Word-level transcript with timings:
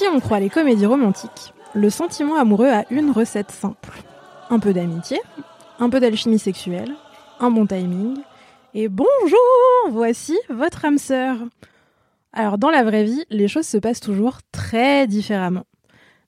Si 0.00 0.06
on 0.08 0.18
croit 0.18 0.40
les 0.40 0.48
comédies 0.48 0.86
romantiques, 0.86 1.52
le 1.74 1.90
sentiment 1.90 2.36
amoureux 2.36 2.70
a 2.70 2.90
une 2.90 3.10
recette 3.10 3.50
simple. 3.50 4.02
Un 4.48 4.58
peu 4.58 4.72
d'amitié, 4.72 5.20
un 5.78 5.90
peu 5.90 6.00
d'alchimie 6.00 6.38
sexuelle, 6.38 6.94
un 7.38 7.50
bon 7.50 7.66
timing, 7.66 8.16
et 8.72 8.88
bonjour 8.88 9.90
Voici 9.90 10.38
votre 10.48 10.86
âme 10.86 10.96
sœur 10.96 11.36
Alors 12.32 12.56
dans 12.56 12.70
la 12.70 12.82
vraie 12.82 13.04
vie, 13.04 13.26
les 13.28 13.46
choses 13.46 13.66
se 13.66 13.76
passent 13.76 14.00
toujours 14.00 14.38
très 14.52 15.06
différemment. 15.06 15.66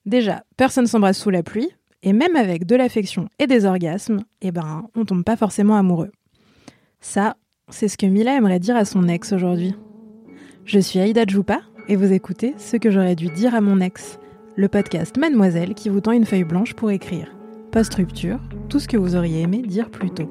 Déjà, 0.05 0.43
personne 0.55 0.85
s'embrasse 0.85 1.17
sous 1.17 1.31
la 1.31 1.41
pluie, 1.41 1.71
et 2.03 2.13
même 2.13 2.35
avec 2.35 2.67
de 2.67 2.75
l'affection 2.75 3.27
et 3.39 3.47
des 3.47 3.65
orgasmes, 3.65 4.23
eh 4.41 4.51
ben, 4.51 4.87
on 4.95 5.03
tombe 5.03 5.23
pas 5.23 5.35
forcément 5.35 5.77
amoureux. 5.77 6.11
Ça, 7.01 7.37
c'est 7.69 7.87
ce 7.87 7.97
que 7.97 8.05
Mila 8.05 8.35
aimerait 8.35 8.59
dire 8.59 8.75
à 8.75 8.85
son 8.85 9.07
ex 9.07 9.33
aujourd'hui. 9.33 9.73
Je 10.63 10.77
suis 10.77 10.99
Aïda 10.99 11.23
Djoupa 11.25 11.61
et 11.87 11.95
vous 11.95 12.13
écoutez 12.13 12.55
Ce 12.57 12.77
que 12.77 12.91
j'aurais 12.91 13.15
dû 13.15 13.27
dire 13.27 13.55
à 13.55 13.61
mon 13.61 13.79
ex, 13.79 14.19
le 14.55 14.67
podcast 14.67 15.17
Mademoiselle 15.17 15.73
qui 15.73 15.89
vous 15.89 16.01
tend 16.01 16.11
une 16.11 16.25
feuille 16.25 16.43
blanche 16.43 16.73
pour 16.73 16.91
écrire. 16.91 17.27
Post-rupture, 17.71 18.39
tout 18.69 18.79
ce 18.79 18.87
que 18.87 18.97
vous 18.97 19.15
auriez 19.15 19.41
aimé 19.41 19.61
dire 19.61 19.89
plus 19.89 20.11
tôt. 20.11 20.29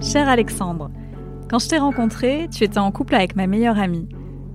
Cher 0.00 0.28
Alexandre, 0.28 0.90
quand 1.48 1.58
je 1.58 1.68
t'ai 1.68 1.78
rencontré, 1.78 2.48
tu 2.50 2.64
étais 2.64 2.78
en 2.78 2.90
couple 2.90 3.14
avec 3.14 3.36
ma 3.36 3.46
meilleure 3.46 3.78
amie. 3.78 4.08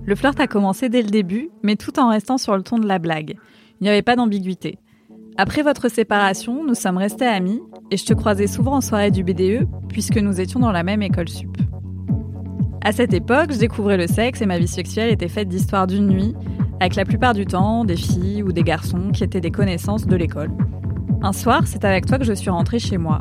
Le 0.04 0.14
flirt 0.16 0.38
a 0.40 0.48
commencé 0.48 0.88
dès 0.88 1.02
le 1.02 1.10
début, 1.10 1.50
mais 1.62 1.76
tout 1.76 2.00
en 2.00 2.10
restant 2.10 2.36
sur 2.36 2.56
le 2.56 2.62
ton 2.62 2.78
de 2.78 2.88
la 2.88 2.98
blague. 2.98 3.36
Il 3.80 3.84
n'y 3.84 3.88
avait 3.88 4.02
pas 4.02 4.16
d'ambiguïté. 4.16 4.78
Après 5.36 5.62
votre 5.62 5.88
séparation, 5.88 6.64
nous 6.64 6.74
sommes 6.74 6.98
restés 6.98 7.26
amis 7.26 7.60
et 7.90 7.96
je 7.96 8.04
te 8.04 8.12
croisais 8.12 8.48
souvent 8.48 8.74
en 8.74 8.80
soirée 8.80 9.10
du 9.10 9.22
BDE 9.22 9.66
puisque 9.88 10.18
nous 10.18 10.40
étions 10.40 10.60
dans 10.60 10.72
la 10.72 10.82
même 10.82 11.02
école 11.02 11.28
sup. 11.28 11.56
À 12.84 12.90
cette 12.90 13.14
époque, 13.14 13.52
je 13.52 13.58
découvrais 13.58 13.96
le 13.96 14.08
sexe 14.08 14.42
et 14.42 14.46
ma 14.46 14.58
vie 14.58 14.66
sexuelle 14.66 15.12
était 15.12 15.28
faite 15.28 15.48
d'histoires 15.48 15.86
d'une 15.86 16.08
nuit, 16.08 16.34
avec 16.80 16.96
la 16.96 17.04
plupart 17.04 17.32
du 17.32 17.46
temps 17.46 17.84
des 17.84 17.96
filles 17.96 18.42
ou 18.42 18.52
des 18.52 18.64
garçons 18.64 19.12
qui 19.12 19.22
étaient 19.22 19.40
des 19.40 19.52
connaissances 19.52 20.06
de 20.06 20.16
l'école. 20.16 20.50
Un 21.22 21.32
soir, 21.32 21.62
c'est 21.66 21.84
avec 21.84 22.06
toi 22.06 22.18
que 22.18 22.24
je 22.24 22.32
suis 22.32 22.50
rentrée 22.50 22.80
chez 22.80 22.98
moi 22.98 23.20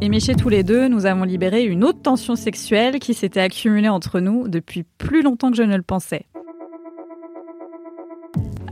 et 0.00 0.20
chez 0.20 0.34
tous 0.34 0.48
les 0.48 0.62
deux, 0.62 0.88
nous 0.88 1.06
avons 1.06 1.24
libéré 1.24 1.64
une 1.64 1.84
autre 1.84 2.00
tension 2.00 2.36
sexuelle 2.36 2.98
qui 2.98 3.14
s'était 3.14 3.40
accumulée 3.40 3.88
entre 3.88 4.20
nous 4.20 4.48
depuis 4.48 4.84
plus 4.84 5.22
longtemps 5.22 5.50
que 5.50 5.56
je 5.56 5.62
ne 5.62 5.76
le 5.76 5.82
pensais. 5.82 6.26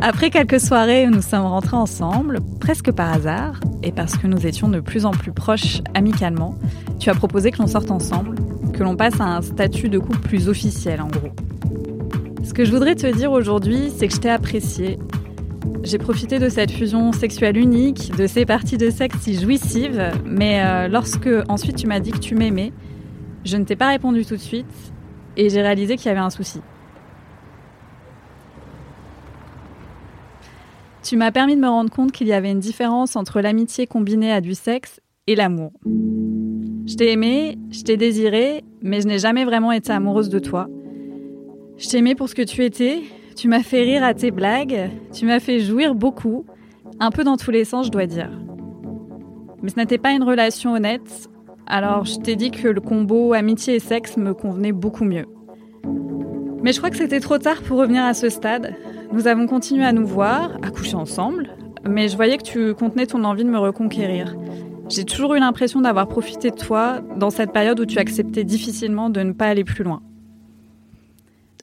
Après 0.00 0.30
quelques 0.30 0.60
soirées 0.60 1.06
nous 1.06 1.22
sommes 1.22 1.46
rentrés 1.46 1.76
ensemble, 1.76 2.40
presque 2.60 2.92
par 2.92 3.12
hasard, 3.12 3.60
et 3.82 3.92
parce 3.92 4.16
que 4.16 4.26
nous 4.26 4.46
étions 4.46 4.68
de 4.68 4.80
plus 4.80 5.06
en 5.06 5.10
plus 5.10 5.32
proches 5.32 5.80
amicalement, 5.94 6.54
tu 6.98 7.10
as 7.10 7.14
proposé 7.14 7.50
que 7.50 7.58
l'on 7.58 7.66
sorte 7.66 7.90
ensemble, 7.90 8.36
que 8.72 8.82
l'on 8.82 8.96
passe 8.96 9.20
à 9.20 9.24
un 9.24 9.42
statut 9.42 9.88
de 9.88 9.98
couple 9.98 10.18
plus 10.18 10.48
officiel 10.48 11.00
en 11.00 11.08
gros. 11.08 11.30
Ce 12.44 12.52
que 12.52 12.64
je 12.64 12.70
voudrais 12.70 12.94
te 12.94 13.06
dire 13.06 13.32
aujourd'hui, 13.32 13.90
c'est 13.96 14.06
que 14.06 14.14
je 14.14 14.20
t'ai 14.20 14.30
apprécié 14.30 14.98
j'ai 15.82 15.98
profité 15.98 16.38
de 16.38 16.48
cette 16.48 16.70
fusion 16.70 17.12
sexuelle 17.12 17.56
unique, 17.56 18.10
de 18.16 18.26
ces 18.26 18.44
parties 18.44 18.76
de 18.76 18.90
sexe 18.90 19.18
si 19.20 19.38
jouissives, 19.38 20.10
mais 20.24 20.60
euh, 20.60 20.88
lorsque 20.88 21.28
ensuite 21.48 21.76
tu 21.76 21.86
m'as 21.86 22.00
dit 22.00 22.10
que 22.10 22.18
tu 22.18 22.34
m'aimais, 22.34 22.72
je 23.44 23.56
ne 23.56 23.64
t'ai 23.64 23.76
pas 23.76 23.88
répondu 23.88 24.24
tout 24.24 24.34
de 24.34 24.40
suite 24.40 24.66
et 25.36 25.48
j'ai 25.48 25.62
réalisé 25.62 25.96
qu'il 25.96 26.06
y 26.06 26.08
avait 26.10 26.18
un 26.18 26.30
souci. 26.30 26.60
Tu 31.04 31.16
m'as 31.16 31.30
permis 31.30 31.54
de 31.54 31.60
me 31.60 31.68
rendre 31.68 31.90
compte 31.90 32.10
qu'il 32.10 32.26
y 32.26 32.32
avait 32.32 32.50
une 32.50 32.58
différence 32.58 33.14
entre 33.14 33.40
l'amitié 33.40 33.86
combinée 33.86 34.32
à 34.32 34.40
du 34.40 34.54
sexe 34.54 35.00
et 35.28 35.36
l'amour. 35.36 35.70
Je 35.84 36.94
t'ai 36.96 37.12
aimé, 37.12 37.58
je 37.70 37.82
t'ai 37.82 37.96
désiré, 37.96 38.64
mais 38.82 39.00
je 39.00 39.06
n'ai 39.06 39.20
jamais 39.20 39.44
vraiment 39.44 39.70
été 39.70 39.92
amoureuse 39.92 40.28
de 40.28 40.40
toi. 40.40 40.66
Je 41.76 41.88
t'aimais 41.88 42.16
pour 42.16 42.28
ce 42.28 42.34
que 42.34 42.42
tu 42.42 42.64
étais, 42.64 43.02
tu 43.36 43.48
m'as 43.48 43.62
fait 43.62 43.82
rire 43.82 44.02
à 44.02 44.14
tes 44.14 44.30
blagues, 44.30 44.90
tu 45.12 45.26
m'as 45.26 45.40
fait 45.40 45.60
jouir 45.60 45.94
beaucoup, 45.94 46.46
un 47.00 47.10
peu 47.10 47.22
dans 47.22 47.36
tous 47.36 47.50
les 47.50 47.64
sens, 47.64 47.86
je 47.86 47.90
dois 47.90 48.06
dire. 48.06 48.30
Mais 49.62 49.68
ce 49.68 49.76
n'était 49.76 49.98
pas 49.98 50.12
une 50.12 50.22
relation 50.22 50.72
honnête, 50.72 51.28
alors 51.66 52.06
je 52.06 52.16
t'ai 52.16 52.34
dit 52.34 52.50
que 52.50 52.66
le 52.66 52.80
combo 52.80 53.34
amitié 53.34 53.74
et 53.74 53.78
sexe 53.78 54.16
me 54.16 54.32
convenait 54.32 54.72
beaucoup 54.72 55.04
mieux. 55.04 55.26
Mais 56.62 56.72
je 56.72 56.78
crois 56.78 56.90
que 56.90 56.96
c'était 56.96 57.20
trop 57.20 57.36
tard 57.38 57.62
pour 57.62 57.78
revenir 57.78 58.04
à 58.04 58.14
ce 58.14 58.30
stade. 58.30 58.74
Nous 59.12 59.28
avons 59.28 59.46
continué 59.46 59.84
à 59.84 59.92
nous 59.92 60.06
voir, 60.06 60.56
à 60.62 60.70
coucher 60.70 60.96
ensemble, 60.96 61.50
mais 61.86 62.08
je 62.08 62.16
voyais 62.16 62.38
que 62.38 62.42
tu 62.42 62.74
contenais 62.74 63.06
ton 63.06 63.22
envie 63.24 63.44
de 63.44 63.50
me 63.50 63.58
reconquérir. 63.58 64.34
J'ai 64.88 65.04
toujours 65.04 65.34
eu 65.34 65.40
l'impression 65.40 65.82
d'avoir 65.82 66.08
profité 66.08 66.50
de 66.50 66.56
toi 66.56 67.00
dans 67.16 67.30
cette 67.30 67.52
période 67.52 67.78
où 67.80 67.86
tu 67.86 67.98
acceptais 67.98 68.44
difficilement 68.44 69.10
de 69.10 69.20
ne 69.20 69.32
pas 69.32 69.46
aller 69.46 69.64
plus 69.64 69.84
loin. 69.84 70.00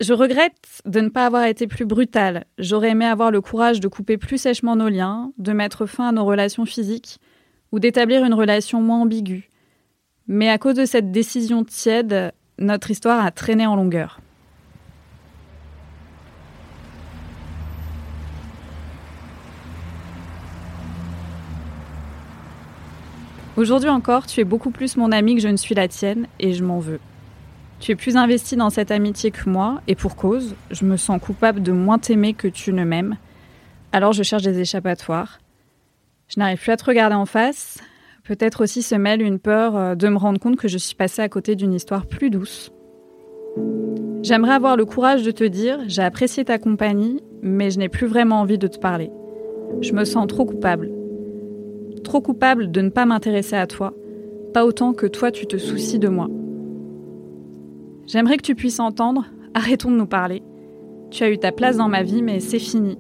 Je 0.02 0.14
regrette 0.14 0.82
de 0.86 1.00
ne 1.02 1.10
pas 1.10 1.28
avoir 1.28 1.44
été 1.46 1.68
plus 1.68 1.86
brutale. 1.86 2.46
J'aurais 2.58 2.90
aimé 2.90 3.06
avoir 3.06 3.30
le 3.30 3.42
courage 3.42 3.80
de 3.80 3.88
couper 3.88 4.18
plus 4.18 4.40
sèchement 4.40 4.76
nos 4.76 4.90
liens, 4.90 5.32
de 5.38 5.54
mettre 5.54 5.86
fin 5.86 6.10
à 6.10 6.12
nos 6.12 6.26
relations 6.26 6.66
physiques 6.66 7.20
ou 7.72 7.80
d'établir 7.80 8.26
une 8.26 8.34
relation 8.34 8.82
moins 8.82 9.02
ambiguë. 9.02 9.50
Mais 10.28 10.50
à 10.50 10.58
cause 10.58 10.76
de 10.76 10.86
cette 10.86 11.12
décision 11.12 11.64
tiède, 11.64 12.34
notre 12.58 12.90
histoire 12.90 13.24
a 13.24 13.30
traîné 13.30 13.68
en 13.68 13.76
longueur. 13.76 14.20
Aujourd'hui 23.56 23.90
encore, 23.90 24.26
tu 24.26 24.42
es 24.42 24.44
beaucoup 24.44 24.72
plus 24.72 24.98
mon 24.98 25.12
ami 25.12 25.36
que 25.36 25.42
je 25.42 25.48
ne 25.48 25.58
suis 25.58 25.76
la 25.76 25.88
tienne 25.88 26.26
et 26.40 26.54
je 26.54 26.64
m'en 26.64 26.80
veux. 26.80 27.00
Tu 27.80 27.92
es 27.92 27.96
plus 27.96 28.16
investi 28.16 28.56
dans 28.56 28.70
cette 28.70 28.92
amitié 28.92 29.32
que 29.32 29.50
moi, 29.50 29.82
et 29.88 29.96
pour 29.96 30.16
cause, 30.16 30.56
je 30.72 30.86
me 30.86 30.96
sens 30.96 31.20
coupable 31.22 31.62
de 31.62 31.72
moins 31.72 32.00
t'aimer 32.00 32.34
que 32.34 32.48
tu 32.48 32.72
ne 32.72 32.84
m'aimes. 32.84 33.18
Alors 33.92 34.14
je 34.14 34.24
cherche 34.24 34.44
des 34.44 34.60
échappatoires. 34.60 35.40
Je 36.28 36.40
n'arrive 36.40 36.60
plus 36.60 36.72
à 36.72 36.78
te 36.78 36.86
regarder 36.86 37.16
en 37.16 37.26
face. 37.26 37.80
Peut-être 38.24 38.64
aussi 38.64 38.82
se 38.82 38.96
mêle 38.96 39.22
une 39.22 39.38
peur 39.38 39.76
euh, 39.76 39.96
de 39.96 40.08
me 40.08 40.18
rendre 40.18 40.40
compte 40.40 40.56
que 40.56 40.68
je 40.68 40.78
suis 40.78 40.96
passée 40.96 41.22
à 41.22 41.30
côté 41.30 41.56
d'une 41.56 41.74
histoire 41.74 42.06
plus 42.06 42.30
douce. 42.30 42.72
J'aimerais 44.24 44.54
avoir 44.54 44.78
le 44.78 44.86
courage 44.86 45.24
de 45.24 45.32
te 45.32 45.44
dire 45.44 45.80
j'ai 45.88 46.02
apprécié 46.02 46.46
ta 46.46 46.58
compagnie, 46.58 47.22
mais 47.42 47.70
je 47.70 47.80
n'ai 47.80 47.90
plus 47.90 48.08
vraiment 48.08 48.40
envie 48.40 48.58
de 48.58 48.68
te 48.68 48.80
parler. 48.80 49.12
Je 49.82 49.92
me 49.92 50.06
sens 50.06 50.26
trop 50.28 50.46
coupable. 50.46 50.90
Trop 52.06 52.22
coupable 52.22 52.72
de 52.72 52.82
ne 52.82 52.90
pas 52.90 53.06
m'intéresser 53.06 53.58
à 53.58 53.68
toi, 53.68 53.94
pas 54.54 54.66
autant 54.66 54.94
que 54.94 55.06
toi 55.06 55.30
tu 55.30 55.46
te 55.46 55.58
soucies 55.58 56.00
de 56.00 56.08
moi. 56.08 56.30
J'aimerais 58.06 58.38
que 58.38 58.44
tu 58.44 58.56
puisses 58.56 58.80
entendre, 58.80 59.26
arrêtons 59.54 59.92
de 59.92 59.96
nous 59.96 60.08
parler. 60.08 60.44
Tu 61.12 61.24
as 61.24 61.30
eu 61.30 61.38
ta 61.38 61.52
place 61.52 61.78
dans 61.78 61.88
ma 61.88 62.04
vie, 62.04 62.22
mais 62.22 62.40
c'est 62.40 62.60
fini. 62.60 62.98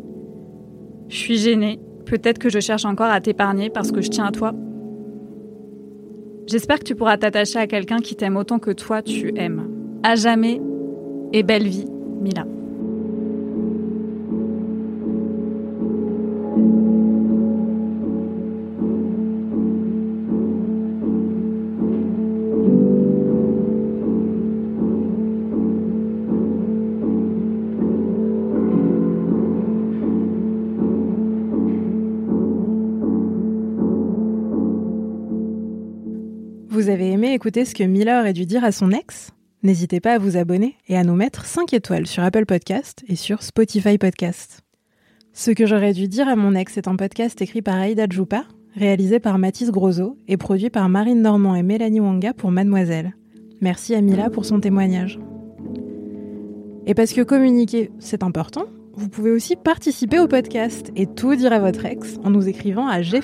Je 1.09 1.17
suis 1.17 1.37
gênée, 1.37 1.79
peut-être 2.05 2.39
que 2.39 2.49
je 2.49 2.59
cherche 2.59 2.85
encore 2.85 3.09
à 3.09 3.19
t'épargner 3.19 3.69
parce 3.69 3.91
que 3.91 4.01
je 4.01 4.09
tiens 4.09 4.25
à 4.25 4.31
toi. 4.31 4.53
J'espère 6.47 6.79
que 6.79 6.83
tu 6.83 6.95
pourras 6.95 7.17
t'attacher 7.17 7.59
à 7.59 7.67
quelqu'un 7.67 7.99
qui 7.99 8.15
t'aime 8.15 8.37
autant 8.37 8.59
que 8.59 8.71
toi 8.71 9.01
tu 9.01 9.33
aimes. 9.37 9.69
À 10.03 10.15
jamais 10.15 10.61
et 11.31 11.43
belle 11.43 11.67
vie, 11.67 11.87
Mila. 12.21 12.45
Vous 36.73 36.89
avez 36.89 37.11
aimé 37.11 37.33
écouter 37.33 37.65
ce 37.65 37.75
que 37.75 37.83
Mila 37.83 38.21
aurait 38.21 38.33
dû 38.33 38.47
dire 38.47 38.63
à 38.63 38.71
son 38.71 38.89
ex? 38.89 39.29
N'hésitez 39.61 39.99
pas 39.99 40.13
à 40.13 40.17
vous 40.17 40.37
abonner 40.37 40.75
et 40.87 40.97
à 40.97 41.03
nous 41.03 41.13
mettre 41.13 41.45
5 41.45 41.71
étoiles 41.71 42.07
sur 42.07 42.23
Apple 42.23 42.47
Podcast 42.47 43.03
et 43.07 43.15
sur 43.15 43.43
Spotify 43.43 43.99
Podcast. 43.99 44.61
Ce 45.33 45.51
que 45.51 45.67
j'aurais 45.67 45.93
dû 45.93 46.07
dire 46.07 46.27
à 46.27 46.35
mon 46.35 46.55
ex 46.55 46.75
est 46.75 46.87
un 46.87 46.95
podcast 46.95 47.39
écrit 47.43 47.61
par 47.61 47.75
Aïda 47.75 48.07
Djoupa, 48.09 48.45
réalisé 48.75 49.19
par 49.19 49.37
Mathis 49.37 49.69
Grosot 49.69 50.17
et 50.27 50.35
produit 50.35 50.71
par 50.71 50.89
Marine 50.89 51.21
Normand 51.21 51.53
et 51.53 51.61
Mélanie 51.61 51.99
Wanga 51.99 52.33
pour 52.33 52.49
Mademoiselle. 52.49 53.13
Merci 53.61 53.93
à 53.93 54.01
Mila 54.01 54.31
pour 54.31 54.43
son 54.43 54.59
témoignage. 54.59 55.19
Et 56.87 56.95
parce 56.95 57.13
que 57.13 57.21
communiquer, 57.21 57.91
c'est 57.99 58.23
important, 58.23 58.65
vous 58.95 59.09
pouvez 59.09 59.29
aussi 59.29 59.55
participer 59.55 60.17
au 60.17 60.27
podcast 60.27 60.91
et 60.95 61.05
tout 61.05 61.35
dire 61.35 61.53
à 61.53 61.59
votre 61.59 61.85
ex 61.85 62.17
en 62.23 62.31
nous 62.31 62.49
écrivant 62.49 62.87
à 62.87 63.03
j'ai. 63.03 63.21